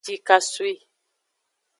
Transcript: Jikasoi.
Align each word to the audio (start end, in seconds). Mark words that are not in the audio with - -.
Jikasoi. 0.05 0.71